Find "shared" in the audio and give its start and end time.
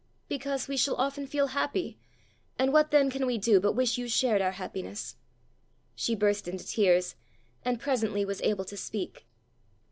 4.07-4.41